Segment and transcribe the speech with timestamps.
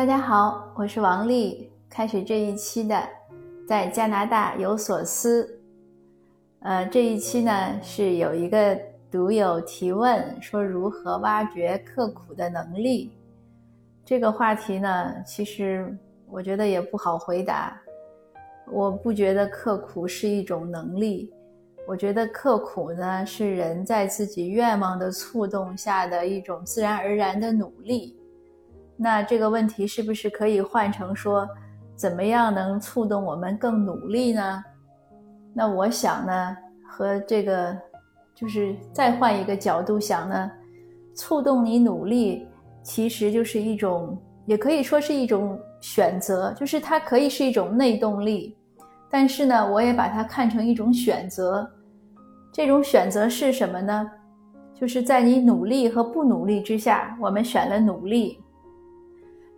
[0.00, 1.70] 大家好，我是王丽。
[1.90, 2.98] 开始这一期的
[3.68, 5.60] 在加拿大有所思。
[6.60, 7.52] 呃，这一期呢
[7.82, 13.12] 是有一个读友提问说如何挖掘刻苦的能力。
[14.02, 15.94] 这个话题呢，其实
[16.30, 17.78] 我觉得也不好回答。
[18.72, 21.30] 我不觉得刻苦是一种能力，
[21.86, 28.16] 我觉得刻苦呢是人在自己愿望的触动下的一种自然而然的努力。
[29.02, 31.48] 那这个问题是不是可以换成说，
[31.96, 34.62] 怎么样能触动我们更努力呢？
[35.54, 36.54] 那我想呢，
[36.86, 37.74] 和这个
[38.34, 40.50] 就是再换一个角度想呢，
[41.16, 42.46] 触动你努力，
[42.82, 48.54] 其实就是一种，也可以说是一种选择，就是它可以是一种内动力，
[49.08, 51.66] 但是呢，我也把它看成一种选择。
[52.52, 54.10] 这种选择是什么呢？
[54.74, 58.38] 就是在你努力和不努力之下，我们选了努力。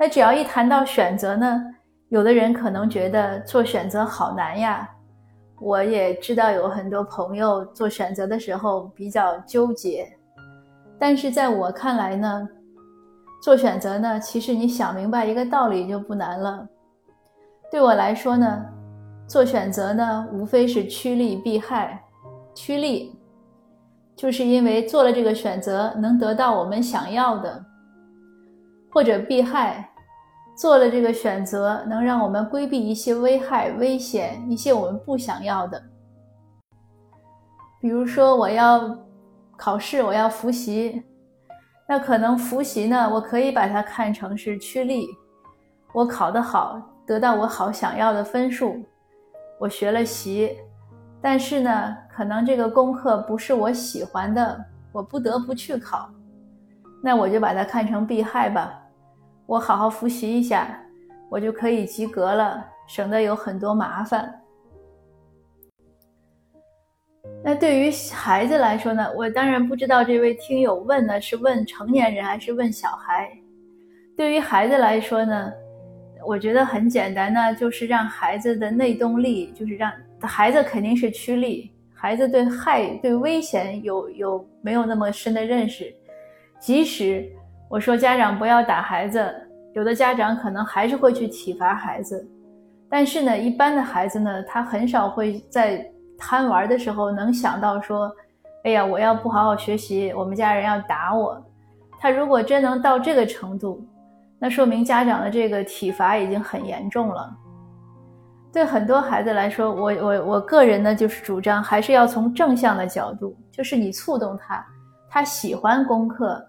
[0.00, 1.62] 那只要一谈到选择呢，
[2.08, 4.88] 有的人可能觉得做选择好难呀。
[5.60, 10.10] 我也知道有很多朋友做选择的时候比较纠结，
[10.98, 12.48] 但是在我看来呢，
[13.42, 16.66] 做选择呢，其实你想明白一个道理就不难了。
[17.70, 18.64] 对我来说呢，
[19.26, 22.02] 做选择呢，无非是趋利避害。
[22.54, 23.14] 趋利，
[24.16, 27.62] 就是因为做了这个选择能得到我们想要的，
[28.90, 29.88] 或者避害。
[30.60, 35.82] 做了这个选择，能让我们规避一些危害、危险，一些我们不想要的。
[37.80, 38.94] 比如说，我要
[39.56, 41.02] 考试，我要复习，
[41.88, 45.06] 那可能复习呢，我可以把它看成是趋利。
[45.94, 48.84] 我考得好，得到我好想要的分数，
[49.58, 50.54] 我学了习，
[51.22, 56.10] 但是呢，可能这个功课不是我喜欢的，我不得不去考，
[57.02, 58.76] 那我就把它看成避害吧。
[59.50, 60.80] 我好好复习一下，
[61.28, 64.32] 我就可以及格了，省得有很多麻烦。
[67.42, 69.12] 那对于孩子来说呢？
[69.16, 73.28] 我当然不知道这位听友问的是问成年人还是问小孩。
[74.16, 75.52] 对于孩子来说呢，
[76.24, 85.92] 我觉得很简单呢，就是让孩子的内动力，就是让孩子肯定是趋利，孩子对害、对危险有有没有那么深的认识，
[86.60, 87.28] 即使。
[87.70, 89.32] 我说家长不要打孩子，
[89.74, 92.28] 有的家长可能还是会去体罚孩子，
[92.88, 95.88] 但是呢，一般的孩子呢，他很少会在
[96.18, 98.10] 贪玩的时候能想到说，
[98.64, 101.40] 哎呀，我要不好好学习，我们家人要打我。
[102.00, 103.86] 他如果真能到这个程度，
[104.40, 107.32] 那说明家长的这个体罚已经很严重了。
[108.52, 114.66] 对很多孩子来说，我我我个人呢，就是主张还是要从正向的角度，就是你触动他，
[115.08, 116.44] 他喜欢功课。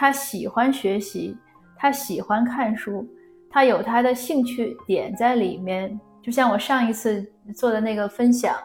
[0.00, 1.36] 他喜欢学习，
[1.76, 3.06] 他喜欢看书，
[3.50, 6.00] 他有他的兴趣点在里面。
[6.22, 8.56] 就像我上一次做的那个分享，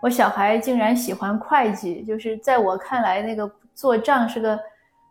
[0.00, 4.56] 我小孩竟然喜欢会计，就是在我看来，那个做账是个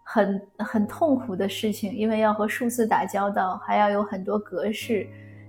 [0.04, 5.06] 很很痛苦的事情，因为要和数字打交道，还要有很多格式，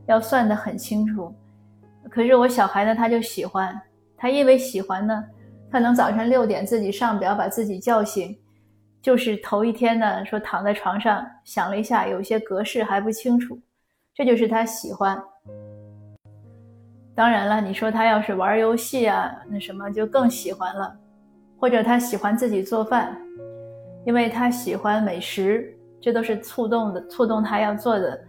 [0.07, 1.33] 要算得很清楚。
[2.11, 3.81] 可是我小孩呢，他就喜欢，
[4.17, 5.25] 他因为喜欢呢，
[5.71, 8.37] 他能早晨六点自己上表，把自己叫醒。
[9.01, 13.59] 就是头一天呢，说躺在床上想了一下，有些格式还不清楚，
[14.15, 15.21] 这就是他喜欢。
[17.15, 20.97] 当然了，你说他要是玩游戏啊，那什么就更喜欢了，
[21.59, 23.17] 或者他喜欢自己做饭，
[24.05, 28.21] 因为他喜欢美食，这都是触动的，触动他要做的。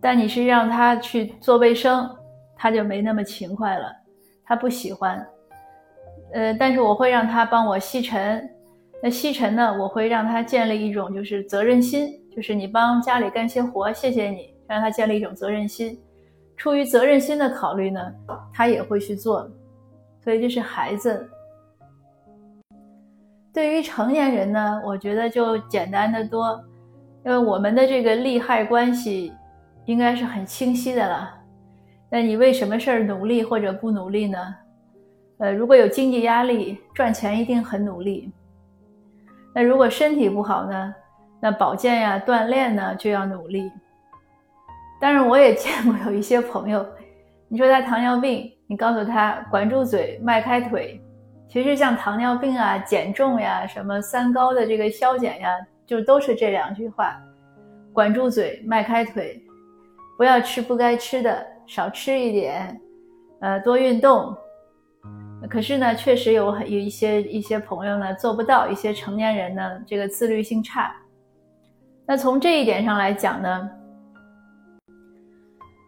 [0.00, 2.10] 但你是让他去做卫生，
[2.56, 3.94] 他就没那么勤快了，
[4.44, 5.26] 他不喜欢。
[6.32, 8.48] 呃，但是我会让他帮我吸尘。
[9.02, 9.74] 那吸尘呢？
[9.80, 15.98] 我会让他建立一种就是责任心，就是你帮家里干些活，谢谢你，让他建立一种责任心。
[16.56, 18.00] 出于责任心的考虑呢，
[18.52, 19.50] 他也会去做。
[20.22, 21.26] 所以这是孩子。
[23.54, 26.62] 对于成年人呢，我觉得就简单的多，
[27.24, 29.32] 因为我们的这个利害关系
[29.86, 31.34] 应该是很清晰的了。
[32.10, 34.54] 那你为什么事儿努力或者不努力呢？
[35.38, 38.30] 呃，如果有经济压力，赚钱一定很努力。
[39.54, 40.94] 那如果身体不好呢？
[41.40, 43.72] 那保健呀、锻炼呢就要努力。
[45.00, 46.86] 但是，我也见过有一些朋友，
[47.48, 51.00] 你说他糖尿病，你告诉他管住嘴、迈开腿。
[51.48, 55.48] 其实像糖尿病啊、减重呀、什么三高的这个消减呀，
[55.86, 57.16] 就都是这两句话：
[57.92, 59.42] 管住嘴、迈开腿，
[60.16, 62.80] 不要吃不该吃的，少吃一点，
[63.40, 64.36] 呃，多运动。
[65.48, 70.94] 可是呢，确实有很有一些一些朋友呢做不到，一些成年人呢这个自律性差。
[72.06, 73.70] 那从这一点上来讲呢，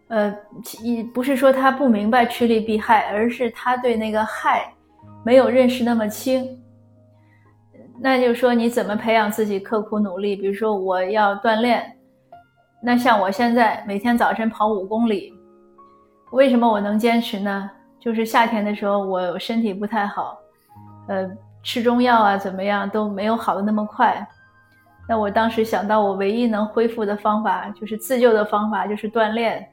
[0.08, 0.34] 呃，
[0.82, 4.72] 一不是说他不明白趋利避害，而是他对那个害
[5.24, 6.58] 没有认识那么清。
[8.00, 10.34] 那就说，你怎么培养自己刻苦努力？
[10.34, 11.96] 比如说，我要锻炼。
[12.82, 15.32] 那像我现在每天早晨跑五公里，
[16.32, 17.70] 为什么我能坚持呢？
[18.02, 20.36] 就是夏天的时候我身体不太好，
[21.06, 21.30] 呃，
[21.62, 24.26] 吃中药啊怎么样都没有好的那么快。
[25.08, 29.64] 那我当时想到，我唯一能恢复的方法就是自救的方法就是锻炼。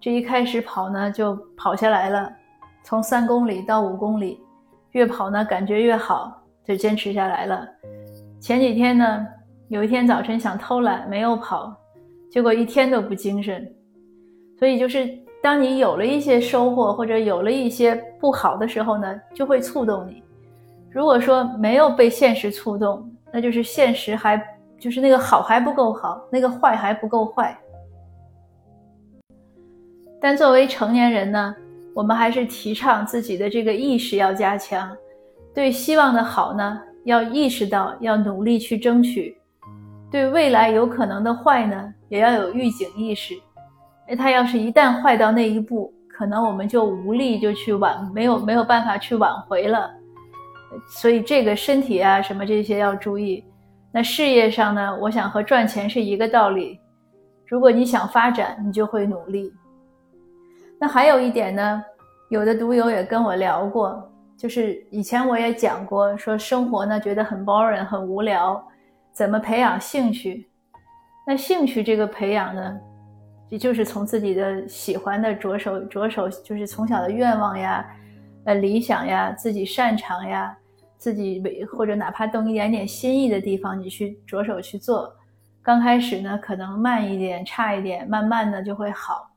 [0.00, 2.32] 这一开始跑呢就跑下来了，
[2.82, 4.40] 从三公里到五公里，
[4.92, 6.42] 越跑呢感觉越好。
[6.66, 7.64] 就坚持下来了。
[8.40, 9.24] 前几天呢，
[9.68, 11.72] 有一天早晨想偷懒，没有跑，
[12.28, 13.64] 结果一天都不精神。
[14.58, 15.08] 所以就是
[15.46, 20.20] 当你有了一些收获，或者有了一些不好的时候呢，就会触动你。
[20.90, 24.42] 如果说没有被现实触动，那就是现实还
[24.76, 27.56] 就是那个好还不够好，那个坏还不够坏。
[30.20, 31.54] 但作为成年人呢，
[31.94, 34.96] 我们还是提倡自己的这个意识要加强。
[35.54, 39.32] 对希望的好呢，要意识到，要努力去争取；
[40.10, 43.32] 对未来有可能的坏呢，也要有预警意识。
[44.08, 49.90] 哎，他要是一旦坏到那一步，可能我们就无力就去挽，没有没有办法去挽回了。
[50.88, 53.44] 所以这个身体啊，什么这些要注意。
[53.92, 56.78] 那事业上呢，我想和赚钱是一个道理。
[57.46, 59.52] 如果你想发展，你就会努力。
[60.78, 61.82] 那还有一点呢，
[62.28, 64.10] 有的读友也跟我聊过。
[64.36, 68.62] 就是以前我也讲过，说生活呢觉得很 boring 很无聊，
[69.12, 70.46] 怎么培养兴趣？
[71.26, 72.78] 那兴趣这个培养呢，
[73.48, 77.86] 也就是从自己的喜欢的着手，着手就是从小的愿望呀，
[78.44, 80.56] 呃理想呀，自己擅长呀，
[80.96, 85.14] 自己或者哪怕动一点点心意的地方，你去着手去做。
[85.62, 89.30] 刚开始呢可能慢一点，差一点，慢慢的就会好。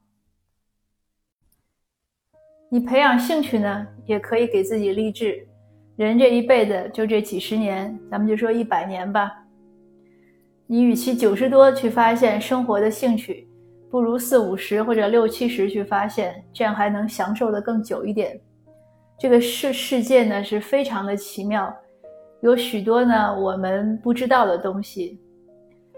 [2.71, 5.47] 你培养兴趣呢，也可以给自己励志。
[5.95, 9.43] 人这一辈子就这几十年，咱们就说一百年吧。
[10.67, 13.48] 你与其九十多去发现生活的兴趣，
[13.89, 18.39] 不如四五十或者六七十去发现，这样还能享受的更久一点。
[19.17, 21.73] 这个世世界呢是非常的奇妙，
[22.41, 25.19] 有许多呢我们不知道的东西，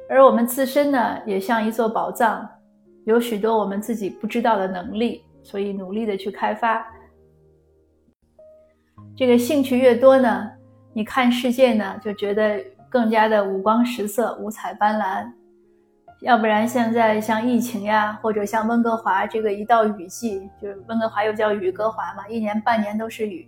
[0.10, 2.48] 而我们自身呢也像一座宝藏，
[3.06, 5.24] 有许多我们自己不知道的能力。
[5.44, 6.86] 所以努力的去开发，
[9.18, 10.48] 这个兴趣越多呢，
[10.94, 15.28] 你看世界呢就觉得更加的五光十色、五彩斑斓。
[16.22, 23.48] 要不然现在像疫情呀，或者像温哥华这个一到雨季，就是温哥华又叫雨哥华嘛，一年半年都是雨，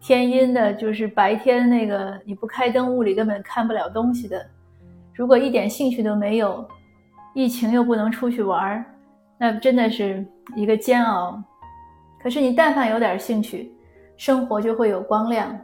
[0.00, 4.46] 天阴的，就是白天那个你不开灯，屋里根本看不了东西的。
[5.14, 6.66] 如果一点兴趣都没有，
[7.34, 8.84] 疫情又不能出去玩，
[9.38, 10.24] 那真的是。
[10.56, 11.40] 一个煎熬，
[12.20, 13.72] 可是你但凡有点兴趣，
[14.16, 15.56] 生活就会有光亮。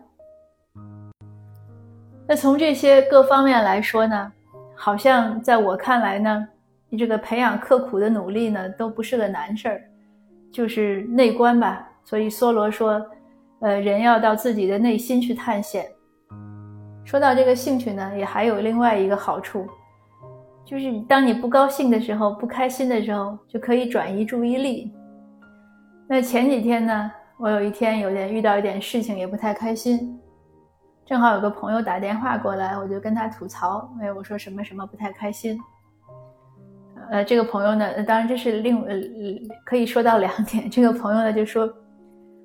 [2.28, 4.32] 那从这些各方面来说呢，
[4.80, 6.48] 好像在我看来呢，
[6.88, 9.82] 你这个培养刻苦的努力呢，都不是个难事儿，
[10.52, 11.84] 就是内观吧。
[12.04, 13.04] 所以梭罗说，
[13.58, 15.84] 呃，人要到自己的内心去探险。
[17.04, 19.66] 说到这个兴趣呢，也还有另外一个好处。
[20.64, 24.92] 就是当你不高兴的时候、不开心的时候，就可以转移注意力。
[26.06, 30.16] 那前几天呢，我有一天有点遇到一点事情，也不太开心。
[31.08, 35.58] 正好有个朋友打电话过来，我就跟他吐槽，哎，我说什么什么不太开心。
[37.10, 38.94] 呃，这个朋友呢，当然这是另呃
[39.64, 40.68] 可以说到两点。
[40.68, 41.66] 这个朋友呢就说，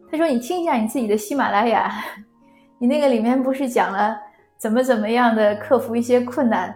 [0.10, 1.92] 他说你听一下你自己的喜马拉雅，
[2.80, 4.18] 你那个里面不是讲了
[4.58, 6.74] 怎么怎么样的克服一些困难。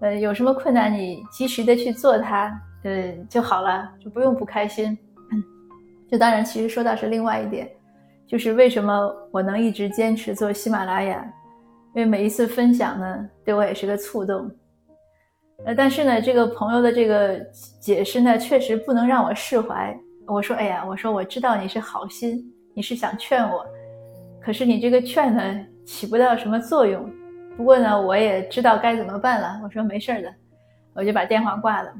[0.00, 2.52] 呃，有什么困难你及时的去做它，
[2.84, 4.96] 呃就好了，就不用不开心。
[6.06, 7.66] 这当然，其实说到是另外一点，
[8.30, 11.20] 就是为什么我能一直坚持做喜马拉雅，
[11.94, 14.48] 因为每一次分享呢，对我也是个触动。
[15.66, 17.40] 呃，但是呢，这个朋友的这个
[17.80, 19.98] 解释呢，确实不能让我释怀。
[20.28, 22.40] 我说，哎呀，我说我知道你是好心，
[22.72, 23.66] 你是想劝我，
[24.40, 27.10] 可是你这个劝呢，起不到什么作用。
[27.56, 29.60] 不过呢，我也知道该怎么办了。
[29.64, 30.32] 我说没事的，
[30.94, 31.92] 我就把电话挂了。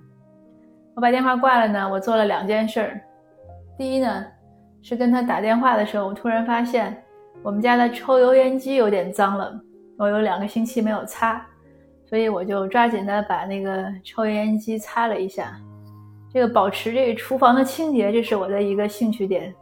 [0.94, 3.00] 我把电话挂了呢，我做了两件事儿。
[3.76, 4.24] 第一呢，
[4.82, 7.02] 是跟他打电话的时候，我突然发现
[7.42, 9.52] 我们家的抽油烟机有点脏了，
[9.98, 11.44] 我有两个星期没有擦，
[12.06, 15.56] 所以我就抓紧的把那个抽油烟机擦了一下。
[16.32, 19.52] 这个保持这个厨房的清洁，这是我的一个兴趣点。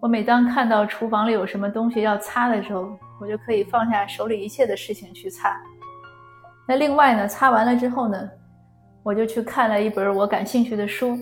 [0.00, 2.88] 我每当看到厨房里有什么东西要擦的时候，
[3.20, 5.54] 我就可以放下手里一切的事情去擦。
[6.66, 8.30] 那另外呢，擦完了之后呢，
[9.02, 11.18] 我就去看了一本我感兴趣的书。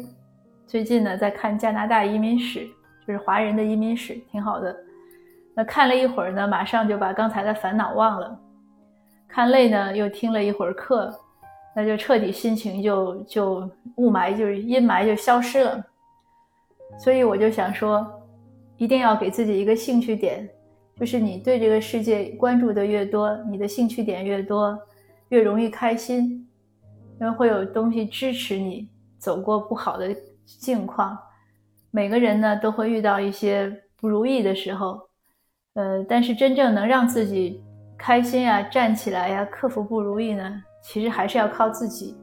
[0.66, 2.68] 最近呢在看加拿大移民史，
[3.08, 4.76] 就是华人的移民史，挺好的。
[5.54, 8.38] 那看了一会儿呢，马上就把刚才的烦恼忘了。
[9.26, 11.18] 看累呢，又听了一会儿课，
[11.74, 15.82] 那就彻底心情就就雾霾就是阴霾就消失了。
[16.98, 18.06] 所以我就想说，
[18.76, 20.46] 一定要给自己一个兴趣点，
[21.00, 24.78] 就是你对这个世界关注的越多，你的兴趣点越多，
[25.30, 26.46] 越容易开心，
[27.18, 28.86] 因为会有东西支持你
[29.16, 31.18] 走过不好的境况。
[31.90, 35.00] 每个人呢都会遇到一些不如意的时候。
[35.74, 37.62] 呃，但是真正能让自己
[37.96, 42.16] 开心呀、站起来呀、克服不如意呢，其实还是要靠自己。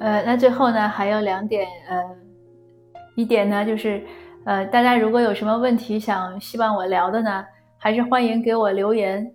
[0.00, 2.16] 呃，那最后呢，还有两点，呃，
[3.14, 4.04] 一点呢就是，
[4.44, 7.44] 呃，大家如果有什么问题想希望我聊的呢，
[7.78, 9.32] 还是欢迎给我留言。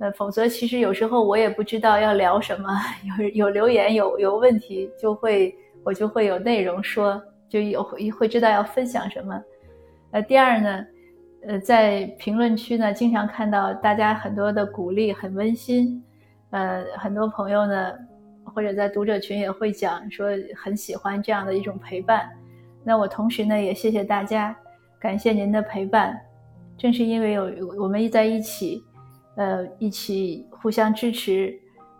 [0.00, 2.68] 呃，否则其实有时候我也不知道要聊什么，
[3.18, 9.42] 有有留言有有问题就会我就会有内容说，就有会会知道要分享什么。
[10.12, 10.86] 呃，第二呢，
[11.46, 16.02] 呃，在评论区呢，经常看到大家很多的鼓励，很温馨。
[16.50, 17.92] 呃，很多朋友呢，
[18.42, 22.28] 或者在读者群也会讲说很喜欢这样的一种陪伴。
[22.82, 24.56] 那我同时呢，也谢谢大家，
[24.98, 26.20] 感谢您的陪伴。
[26.76, 28.82] 正是因为有我们在一起，
[29.36, 31.54] 呃，一起互相支持，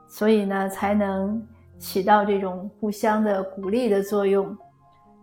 [0.08, 1.40] 所以呢，才能
[1.80, 4.56] 起到这种互相的鼓励的作用。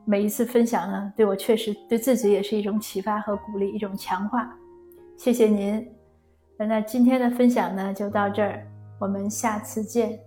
[0.03, 4.53] 每一次分享呢，对我确实对自己也是一种启发和鼓励，一种强化。
[5.15, 5.87] 谢谢您。
[6.57, 8.65] 那今天的分享呢，就到这儿，
[8.99, 10.19] 我们下次见。